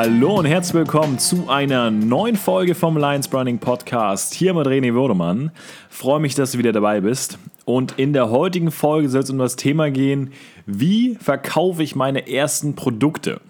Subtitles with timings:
[0.00, 4.32] Hallo und herzlich willkommen zu einer neuen Folge vom Lions Branding Podcast.
[4.32, 5.50] Hier mit René Würdemann.
[5.90, 7.40] Freue mich, dass du wieder dabei bist.
[7.64, 10.32] Und in der heutigen Folge soll es um das Thema gehen,
[10.66, 13.40] wie verkaufe ich meine ersten Produkte?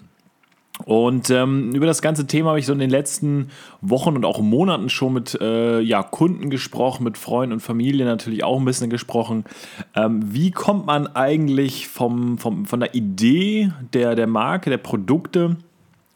[0.86, 3.48] Und ähm, über das ganze Thema habe ich so in den letzten
[3.82, 8.42] Wochen und auch Monaten schon mit äh, ja, Kunden gesprochen, mit Freunden und Familie natürlich
[8.42, 9.44] auch ein bisschen gesprochen.
[9.94, 15.58] Ähm, wie kommt man eigentlich vom, vom, von der Idee der, der Marke, der Produkte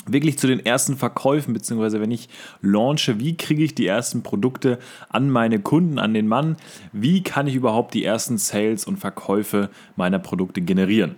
[0.07, 2.29] wirklich zu den ersten Verkäufen, beziehungsweise wenn ich
[2.61, 4.79] launche, wie kriege ich die ersten Produkte
[5.09, 6.57] an meine Kunden, an den Mann?
[6.93, 11.17] Wie kann ich überhaupt die ersten Sales und Verkäufe meiner Produkte generieren?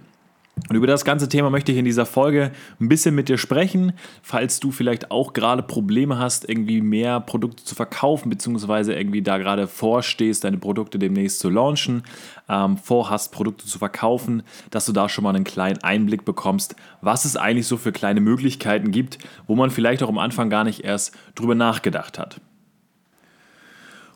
[0.68, 3.92] Und über das ganze Thema möchte ich in dieser Folge ein bisschen mit dir sprechen,
[4.22, 9.38] falls du vielleicht auch gerade Probleme hast, irgendwie mehr Produkte zu verkaufen, beziehungsweise irgendwie da
[9.38, 12.02] gerade vorstehst, deine Produkte demnächst zu launchen,
[12.48, 17.24] ähm, vorhast, Produkte zu verkaufen, dass du da schon mal einen kleinen Einblick bekommst, was
[17.24, 20.84] es eigentlich so für kleine Möglichkeiten gibt, wo man vielleicht auch am Anfang gar nicht
[20.84, 22.40] erst drüber nachgedacht hat.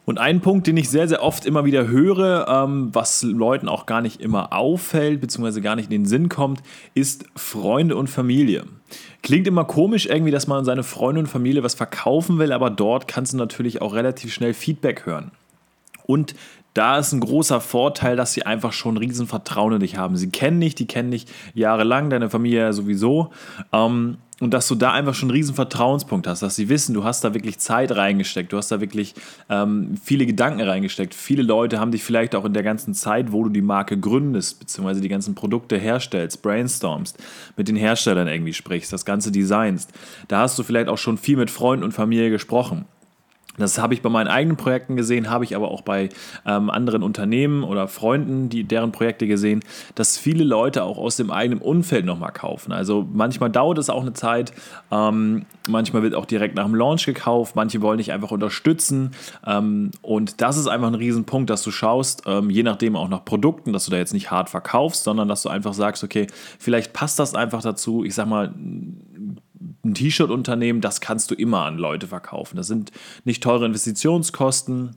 [0.08, 3.84] Und ein Punkt, den ich sehr, sehr oft immer wieder höre, ähm, was Leuten auch
[3.84, 6.62] gar nicht immer auffällt, beziehungsweise gar nicht in den Sinn kommt,
[6.94, 8.64] ist Freunde und Familie.
[9.22, 12.70] Klingt immer komisch irgendwie, dass man an seine Freunde und Familie was verkaufen will, aber
[12.70, 15.30] dort kannst du natürlich auch relativ schnell Feedback hören.
[16.06, 16.34] Und
[16.72, 20.16] da ist ein großer Vorteil, dass sie einfach schon ein riesen Vertrauen in dich haben.
[20.16, 23.28] Sie kennen dich, die kennen dich jahrelang, deine Familie sowieso.
[23.74, 27.04] Ähm, und dass du da einfach schon einen riesen Vertrauenspunkt hast, dass sie wissen, du
[27.04, 29.14] hast da wirklich Zeit reingesteckt, du hast da wirklich
[29.48, 31.14] ähm, viele Gedanken reingesteckt.
[31.14, 34.60] Viele Leute haben dich vielleicht auch in der ganzen Zeit, wo du die Marke gründest,
[34.60, 37.18] beziehungsweise die ganzen Produkte herstellst, brainstormst,
[37.56, 39.90] mit den Herstellern irgendwie sprichst, das Ganze designst.
[40.28, 42.84] Da hast du vielleicht auch schon viel mit Freunden und Familie gesprochen.
[43.58, 46.08] Das habe ich bei meinen eigenen Projekten gesehen, habe ich aber auch bei
[46.46, 49.62] ähm, anderen Unternehmen oder Freunden, die deren Projekte gesehen,
[49.94, 52.72] dass viele Leute auch aus dem eigenen Umfeld nochmal kaufen.
[52.72, 54.52] Also manchmal dauert es auch eine Zeit,
[54.90, 59.12] ähm, manchmal wird auch direkt nach dem Launch gekauft, manche wollen dich einfach unterstützen
[59.46, 63.24] ähm, und das ist einfach ein Riesenpunkt, dass du schaust, ähm, je nachdem auch nach
[63.24, 66.26] Produkten, dass du da jetzt nicht hart verkaufst, sondern dass du einfach sagst, okay,
[66.58, 68.54] vielleicht passt das einfach dazu, ich sag mal,
[69.84, 72.56] ein T-Shirt-Unternehmen, das kannst du immer an Leute verkaufen.
[72.56, 72.92] Das sind
[73.24, 74.96] nicht teure Investitionskosten.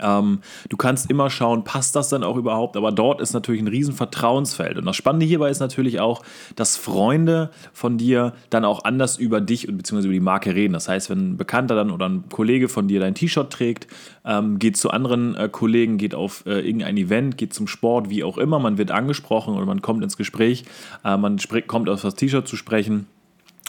[0.00, 3.68] Ähm, du kannst immer schauen, passt das dann auch überhaupt, aber dort ist natürlich ein
[3.68, 4.78] riesen Vertrauensfeld.
[4.78, 6.22] Und das Spannende hierbei ist natürlich auch,
[6.56, 10.72] dass Freunde von dir dann auch anders über dich und beziehungsweise über die Marke reden.
[10.72, 13.88] Das heißt, wenn ein Bekannter dann oder ein Kollege von dir dein T-Shirt trägt,
[14.24, 18.24] ähm, geht zu anderen äh, Kollegen, geht auf äh, irgendein Event, geht zum Sport, wie
[18.24, 20.64] auch immer, man wird angesprochen oder man kommt ins Gespräch,
[21.04, 23.06] äh, man kommt auf das T-Shirt zu sprechen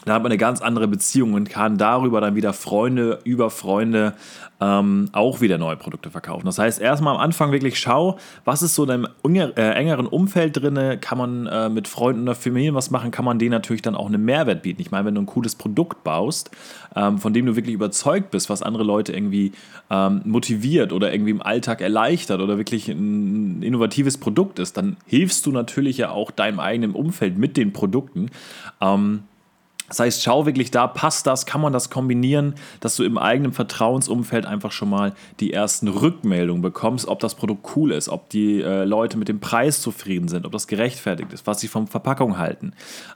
[0.06, 4.14] da hat man eine ganz andere Beziehung und kann darüber dann wieder Freunde über Freunde
[4.62, 6.46] ähm, auch wieder neue Produkte verkaufen.
[6.46, 10.56] Das heißt, erstmal am Anfang wirklich schau, was ist so in einem äh, engeren Umfeld
[10.56, 13.96] drin, kann man äh, mit Freunden oder Familien was machen, kann man denen natürlich dann
[13.96, 14.82] auch einen Mehrwert bieten.
[14.82, 16.52] Ich meine, wenn du ein cooles Produkt baust,
[16.96, 19.52] ähm, von dem du wirklich überzeugt bist, was andere Leute irgendwie
[19.90, 25.46] ähm, motiviert oder irgendwie im Alltag erleichtert oder wirklich ein innovatives Produkt ist, dann hilfst
[25.46, 28.30] du natürlich ja auch deinem eigenen Umfeld mit den Produkten.
[29.90, 33.52] Das heißt, schau wirklich da, passt das, kann man das kombinieren, dass du im eigenen
[33.52, 38.62] Vertrauensumfeld einfach schon mal die ersten Rückmeldungen bekommst, ob das Produkt cool ist, ob die
[38.62, 42.38] äh, Leute mit dem Preis zufrieden sind, ob das gerechtfertigt ist, was sie von Verpackung
[42.38, 42.74] halten.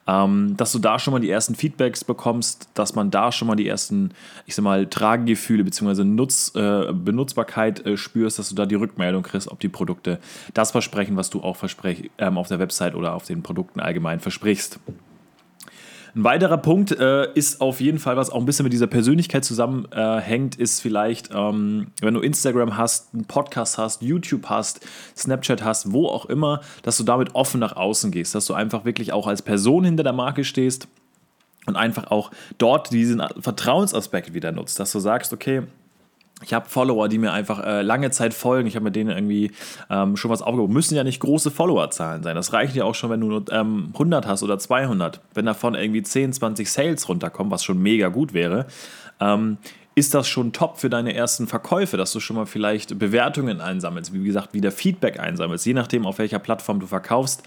[0.07, 3.55] Ähm, dass du da schon mal die ersten Feedbacks bekommst, dass man da schon mal
[3.55, 4.11] die ersten,
[4.45, 6.01] ich sag mal, Tragegefühle bzw.
[6.01, 10.19] Äh, Benutzbarkeit äh, spürst, dass du da die Rückmeldung kriegst, ob die Produkte
[10.53, 14.19] das versprechen, was du auch versprech, ähm, auf der Website oder auf den Produkten allgemein
[14.19, 14.79] versprichst.
[16.15, 19.43] Ein weiterer Punkt äh, ist auf jeden Fall, was auch ein bisschen mit dieser Persönlichkeit
[19.43, 24.81] zusammenhängt, ist vielleicht, ähm, wenn du Instagram hast, einen Podcast hast, YouTube hast,
[25.17, 28.85] Snapchat hast, wo auch immer, dass du damit offen nach außen gehst, dass du einfach
[28.85, 30.87] wirklich auch als Person hinter der Marke stehst
[31.65, 32.29] und einfach auch
[32.59, 35.63] dort diesen Vertrauensaspekt wieder nutzt, dass du sagst, okay,
[36.43, 38.67] ich habe Follower, die mir einfach äh, lange Zeit folgen.
[38.67, 39.51] Ich habe mit denen irgendwie
[39.89, 40.69] ähm, schon was aufgebaut.
[40.69, 42.35] Müssen ja nicht große Followerzahlen sein.
[42.35, 45.21] Das reicht ja auch schon, wenn du nur ähm, 100 hast oder 200.
[45.33, 48.65] Wenn davon irgendwie 10, 20 Sales runterkommen, was schon mega gut wäre,
[49.19, 49.57] ähm,
[49.95, 54.13] ist das schon top für deine ersten Verkäufe, dass du schon mal vielleicht Bewertungen einsammelst,
[54.13, 57.43] wie gesagt, wieder Feedback einsammelst, je nachdem, auf welcher Plattform du verkaufst,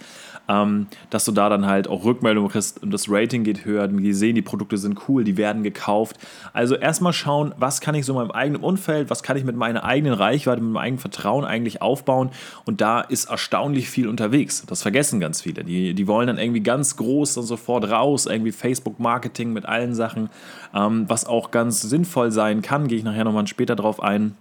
[0.47, 4.13] ähm, dass du da dann halt auch Rückmeldungen kriegst und das Rating geht höher, die
[4.13, 6.17] sehen, die Produkte sind cool, die werden gekauft.
[6.53, 9.57] Also erstmal schauen, was kann ich so in meinem eigenen Umfeld, was kann ich mit
[9.57, 12.31] meiner eigenen Reichweite, mit meinem eigenen Vertrauen eigentlich aufbauen
[12.63, 14.63] und da ist erstaunlich viel unterwegs.
[14.67, 15.65] Das vergessen ganz viele.
[15.65, 20.29] Die, die wollen dann irgendwie ganz groß und sofort raus, irgendwie Facebook-Marketing mit allen Sachen,
[20.73, 24.35] ähm, was auch ganz sinnvoll sein kann, gehe ich nachher nochmal später drauf ein.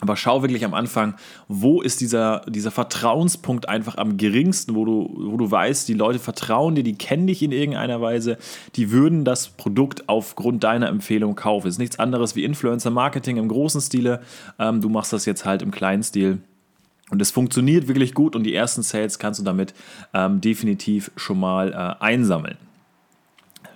[0.00, 1.14] Aber schau wirklich am Anfang,
[1.46, 6.18] wo ist dieser, dieser Vertrauenspunkt einfach am geringsten, wo du, wo du weißt, die Leute
[6.18, 8.36] vertrauen dir, die kennen dich in irgendeiner Weise,
[8.74, 11.68] die würden das Produkt aufgrund deiner Empfehlung kaufen.
[11.68, 14.22] Ist nichts anderes wie Influencer-Marketing im großen Stile.
[14.58, 16.38] Ähm, du machst das jetzt halt im kleinen Stil.
[17.10, 19.74] Und es funktioniert wirklich gut und die ersten Sales kannst du damit
[20.14, 22.56] ähm, definitiv schon mal äh, einsammeln.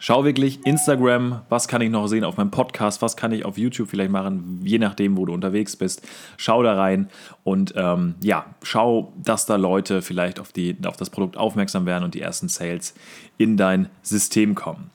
[0.06, 3.58] Schau wirklich Instagram, was kann ich noch sehen auf meinem Podcast, was kann ich auf
[3.58, 6.06] YouTube vielleicht machen, je nachdem, wo du unterwegs bist.
[6.36, 7.08] Schau da rein
[7.42, 12.04] und ähm, ja, schau, dass da Leute vielleicht auf, die, auf das Produkt aufmerksam werden
[12.04, 12.94] und die ersten Sales
[13.36, 14.92] in dein System kommen.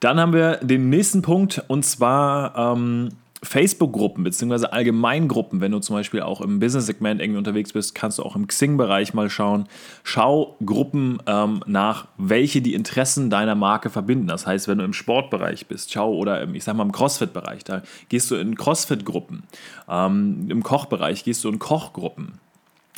[0.00, 3.10] Dann haben wir den nächsten Punkt und zwar ähm,
[3.46, 4.66] Facebook-Gruppen bzw.
[4.66, 8.46] Allgemeingruppen, wenn du zum Beispiel auch im Business-Segment irgendwie unterwegs bist, kannst du auch im
[8.46, 9.68] Xing-Bereich mal schauen.
[10.02, 14.26] Schau Gruppen ähm, nach, welche die Interessen deiner Marke verbinden.
[14.26, 17.64] Das heißt, wenn du im Sportbereich bist, schau oder im, ich sag mal im Crossfit-Bereich,
[17.64, 19.44] da gehst du in Crossfit-Gruppen.
[19.88, 22.40] Ähm, Im Kochbereich gehst du in Kochgruppen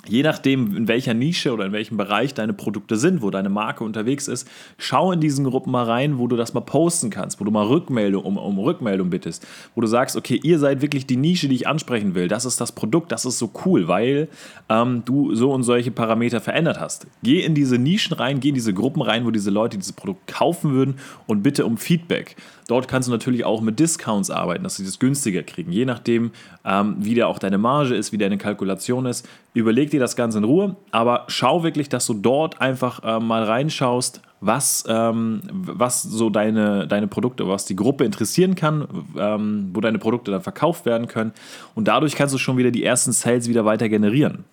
[0.06, 3.84] je nachdem, in welcher Nische oder in welchem Bereich deine Produkte sind, wo deine Marke
[3.84, 4.48] unterwegs ist,
[4.78, 7.66] schau in diesen Gruppen mal rein, wo du das mal posten kannst, wo du mal
[7.66, 11.56] Rückmeldung um, um Rückmeldung bittest, wo du sagst, okay, ihr seid wirklich die Nische, die
[11.56, 12.28] ich ansprechen will.
[12.28, 14.28] Das ist das Produkt, das ist so cool, weil
[14.68, 17.06] ähm, du so und solche Parameter verändert hast.
[17.22, 20.26] Geh in diese Nischen rein, geh in diese Gruppen rein, wo diese Leute dieses Produkt
[20.26, 20.96] kaufen würden
[21.26, 22.36] und bitte um Feedback.
[22.68, 25.72] Dort kannst du natürlich auch mit Discounts arbeiten, dass sie das günstiger kriegen.
[25.72, 26.32] Je nachdem,
[26.66, 29.26] ähm, wie da auch deine Marge ist, wie deine Kalkulation ist.
[29.54, 33.42] Überleg dir das Ganze in Ruhe, aber schau wirklich, dass du dort einfach äh, mal
[33.42, 38.86] reinschaust, was, ähm, was so deine, deine Produkte, was die Gruppe interessieren kann,
[39.18, 41.32] ähm, wo deine Produkte dann verkauft werden können.
[41.74, 44.44] Und dadurch kannst du schon wieder die ersten Sales wieder weiter generieren.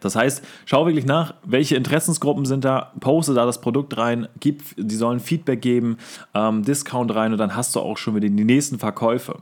[0.00, 4.62] Das heißt, schau wirklich nach, welche Interessensgruppen sind da, poste da das Produkt rein, gib,
[4.76, 5.98] die sollen Feedback geben,
[6.34, 9.38] ähm, Discount rein und dann hast du auch schon wieder die nächsten Verkäufe.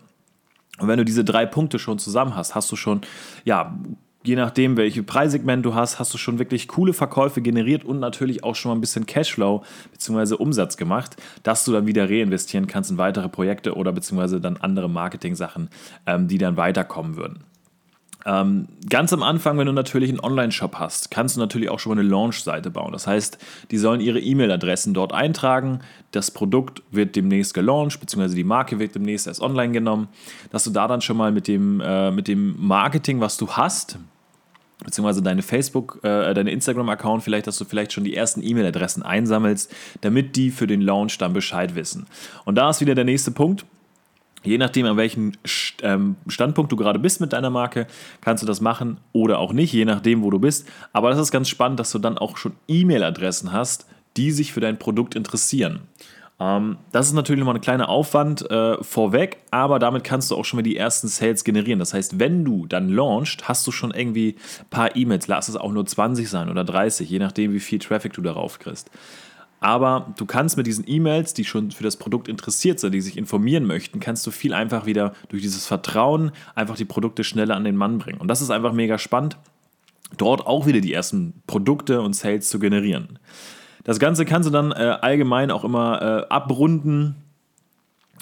[0.78, 3.02] Und wenn du diese drei Punkte schon zusammen hast, hast du schon,
[3.44, 3.78] ja,
[4.24, 8.42] je nachdem, welche Preissegment du hast, hast du schon wirklich coole Verkäufe generiert und natürlich
[8.42, 9.62] auch schon mal ein bisschen Cashflow
[9.92, 10.34] bzw.
[10.34, 14.88] Umsatz gemacht, dass du dann wieder reinvestieren kannst in weitere Projekte oder beziehungsweise dann andere
[14.88, 15.68] Marketing-Sachen,
[16.06, 17.44] ähm, die dann weiterkommen würden.
[18.26, 21.94] Ähm, ganz am Anfang, wenn du natürlich einen Online-Shop hast, kannst du natürlich auch schon
[21.94, 22.92] mal eine Launch-Seite bauen.
[22.92, 23.38] Das heißt,
[23.70, 25.80] die sollen ihre E-Mail-Adressen dort eintragen.
[26.10, 30.08] Das Produkt wird demnächst gelauncht, beziehungsweise die Marke wird demnächst erst online genommen.
[30.50, 33.98] Dass du da dann schon mal mit dem, äh, mit dem Marketing, was du hast,
[34.82, 39.72] beziehungsweise deine Facebook, äh, deine Instagram-Account vielleicht, dass du vielleicht schon die ersten E-Mail-Adressen einsammelst,
[40.00, 42.06] damit die für den Launch dann Bescheid wissen.
[42.44, 43.66] Und da ist wieder der nächste Punkt.
[44.44, 45.32] Je nachdem, an welchem
[45.82, 47.87] ähm, Standpunkt du gerade bist mit deiner Marke,
[48.20, 50.69] kannst du das machen oder auch nicht, je nachdem, wo du bist.
[50.93, 53.87] Aber das ist ganz spannend, dass du dann auch schon E-Mail-Adressen hast,
[54.17, 55.81] die sich für dein Produkt interessieren.
[56.41, 60.44] Ähm, das ist natürlich nochmal ein kleiner Aufwand äh, vorweg, aber damit kannst du auch
[60.44, 61.79] schon mal die ersten Sales generieren.
[61.79, 65.29] Das heißt, wenn du dann launchst, hast du schon irgendwie ein paar E-Mails.
[65.29, 68.58] Lass es auch nur 20 sein oder 30, je nachdem, wie viel Traffic du darauf
[68.58, 68.91] kriegst.
[69.60, 73.16] Aber du kannst mit diesen E-Mails, die schon für das Produkt interessiert sind, die sich
[73.16, 77.64] informieren möchten, kannst du viel einfach wieder durch dieses Vertrauen einfach die Produkte schneller an
[77.64, 78.20] den Mann bringen.
[78.20, 79.38] Und das ist einfach mega spannend,
[80.18, 83.18] dort auch wieder die ersten Produkte und Sales zu generieren.
[83.84, 87.16] Das Ganze kannst du dann äh, allgemein auch immer äh, abrunden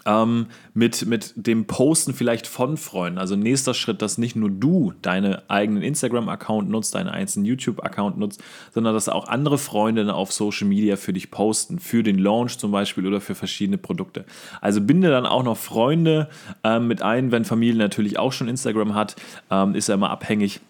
[0.06, 3.18] ähm, mit, mit dem Posten vielleicht von Freunden.
[3.18, 8.42] Also nächster Schritt, dass nicht nur du deinen eigenen Instagram-Account nutzt, deinen einzelnen YouTube-Account nutzt,
[8.72, 12.72] sondern dass auch andere Freunde auf Social Media für dich posten, für den Launch zum
[12.72, 14.24] Beispiel oder für verschiedene Produkte.
[14.60, 16.28] Also binde dann auch noch Freunde
[16.64, 19.16] ähm, mit ein, wenn Familie natürlich auch schon Instagram hat,
[19.50, 20.60] ähm, ist ja immer abhängig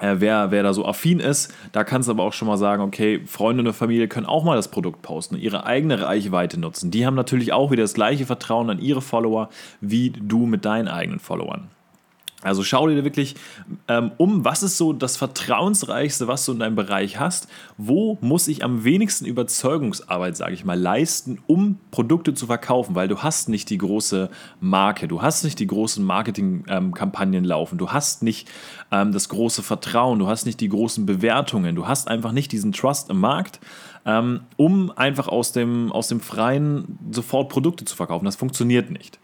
[0.00, 1.54] äh, wer, wer da so affin ist.
[1.72, 4.56] Da kannst du aber auch schon mal sagen, okay, Freunde und Familie können auch mal
[4.56, 6.90] das Produkt posten ihre eigene Reichweite nutzen.
[6.90, 9.48] Die haben natürlich auch wieder das gleiche Vertrauen an ihre Follower
[9.80, 11.68] wie du mit deinen eigenen Followern.
[12.42, 13.36] Also schau dir wirklich
[13.88, 17.48] ähm, um, was ist so das Vertrauensreichste, was du in deinem Bereich hast.
[17.76, 22.94] Wo muss ich am wenigsten Überzeugungsarbeit, sage ich mal, leisten, um Produkte zu verkaufen?
[22.94, 24.30] Weil du hast nicht die große
[24.60, 28.48] Marke, du hast nicht die großen Marketingkampagnen ähm, laufen, du hast nicht
[28.90, 32.72] ähm, das große Vertrauen, du hast nicht die großen Bewertungen, du hast einfach nicht diesen
[32.72, 33.60] Trust im Markt,
[34.06, 38.24] ähm, um einfach aus dem, aus dem Freien sofort Produkte zu verkaufen.
[38.24, 39.18] Das funktioniert nicht.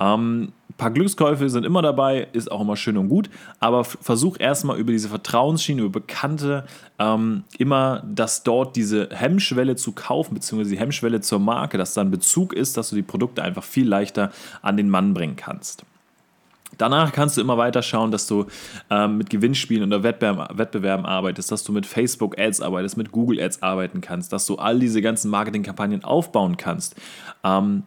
[0.00, 3.28] Ähm, ein paar Glückskäufe sind immer dabei, ist auch immer schön und gut,
[3.58, 6.64] aber versuch erstmal über diese Vertrauensschiene, über Bekannte,
[6.98, 12.00] ähm, immer, dass dort diese Hemmschwelle zu kaufen, beziehungsweise die Hemmschwelle zur Marke, dass da
[12.00, 15.84] ein Bezug ist, dass du die Produkte einfach viel leichter an den Mann bringen kannst.
[16.78, 18.46] Danach kannst du immer weiter schauen, dass du
[18.88, 23.38] ähm, mit Gewinnspielen oder Wettbewerben, Wettbewerben arbeitest, dass du mit Facebook Ads arbeitest, mit Google
[23.38, 26.94] Ads arbeiten kannst, dass du all diese ganzen Marketingkampagnen aufbauen kannst.
[27.44, 27.82] Ähm,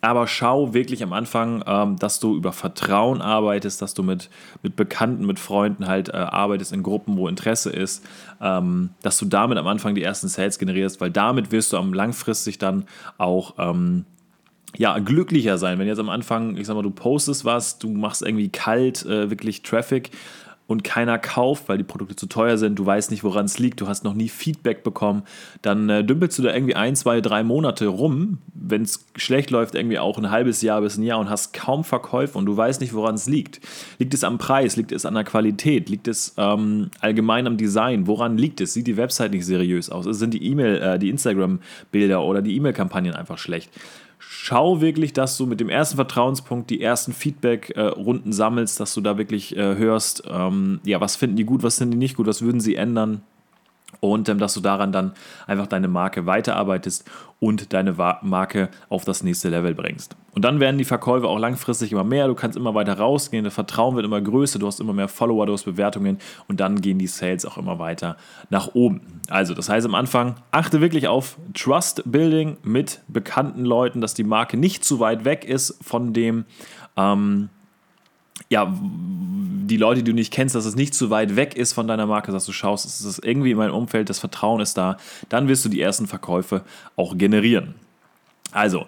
[0.00, 4.30] Aber schau wirklich am Anfang, ähm, dass du über Vertrauen arbeitest, dass du mit,
[4.62, 8.04] mit Bekannten, mit Freunden halt äh, arbeitest in Gruppen, wo Interesse ist,
[8.40, 11.92] ähm, dass du damit am Anfang die ersten Sales generierst, weil damit wirst du am
[11.92, 12.84] langfristig dann
[13.18, 14.04] auch ähm,
[14.76, 15.78] ja, glücklicher sein.
[15.78, 19.30] Wenn jetzt am Anfang, ich sag mal, du postest was, du machst irgendwie kalt, äh,
[19.30, 20.10] wirklich Traffic
[20.66, 23.80] und keiner kauft, weil die Produkte zu teuer sind, du weißt nicht, woran es liegt,
[23.80, 25.22] du hast noch nie Feedback bekommen,
[25.62, 29.74] dann äh, dümpelst du da irgendwie ein, zwei, drei Monate rum, wenn es schlecht läuft,
[29.74, 32.80] irgendwie auch ein halbes Jahr bis ein Jahr und hast kaum Verkäufe und du weißt
[32.80, 33.60] nicht, woran es liegt.
[33.98, 34.76] Liegt es am Preis?
[34.76, 35.88] Liegt es an der Qualität?
[35.88, 38.06] Liegt es ähm, allgemein am Design?
[38.06, 38.72] Woran liegt es?
[38.74, 40.06] Sieht die Website nicht seriös aus?
[40.06, 43.70] Sind die E-Mail, äh, die Instagram-Bilder oder die E-Mail-Kampagnen einfach schlecht?
[44.18, 49.18] Schau wirklich, dass du mit dem ersten Vertrauenspunkt die ersten Feedback-Runden sammelst, dass du da
[49.18, 52.42] wirklich äh, hörst, ähm, ja, was finden die gut, was finden die nicht gut, was
[52.42, 53.22] würden sie ändern
[54.00, 55.12] und ähm, dass du daran dann
[55.46, 57.04] einfach deine Marke weiterarbeitest
[57.38, 60.16] und deine Marke auf das nächste Level bringst.
[60.32, 63.54] Und dann werden die Verkäufe auch langfristig immer mehr, du kannst immer weiter rausgehen, das
[63.54, 66.98] Vertrauen wird immer größer, du hast immer mehr Follower, du hast Bewertungen und dann gehen
[66.98, 68.16] die Sales auch immer weiter
[68.50, 69.20] nach oben.
[69.28, 74.24] Also, das heißt am Anfang, achte wirklich auf Trust Building mit bekannten Leuten, dass die
[74.24, 76.44] Marke nicht zu weit weg ist von dem,
[76.96, 77.50] ähm,
[78.48, 78.72] ja,
[79.66, 82.06] die Leute, die du nicht kennst, dass es nicht zu weit weg ist von deiner
[82.06, 84.96] Marke, dass du schaust, es ist irgendwie in meinem Umfeld, das Vertrauen ist da,
[85.28, 86.62] dann wirst du die ersten Verkäufe
[86.94, 87.74] auch generieren.
[88.52, 88.86] Also,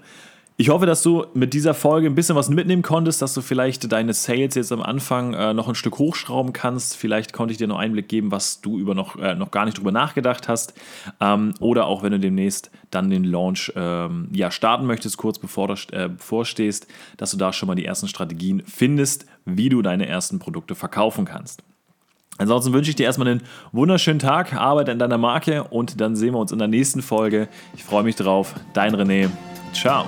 [0.61, 3.93] ich hoffe, dass du mit dieser Folge ein bisschen was mitnehmen konntest, dass du vielleicht
[3.93, 6.97] deine Sales jetzt am Anfang äh, noch ein Stück hochschrauben kannst.
[6.97, 9.79] Vielleicht konnte ich dir noch Einblick geben, was du über noch, äh, noch gar nicht
[9.79, 10.75] drüber nachgedacht hast.
[11.21, 15.69] Ähm, oder auch wenn du demnächst dann den Launch ähm, ja, starten möchtest, kurz bevor
[15.69, 16.89] du äh, bevorstehst,
[17.19, 21.25] dass du da schon mal die ersten Strategien findest, wie du deine ersten Produkte verkaufen
[21.25, 21.63] kannst.
[22.37, 26.35] Ansonsten wünsche ich dir erstmal einen wunderschönen Tag, arbeite an deiner Marke und dann sehen
[26.35, 27.49] wir uns in der nächsten Folge.
[27.77, 28.57] Ich freue mich drauf.
[28.73, 29.31] Dein René.
[29.73, 30.07] Ciao.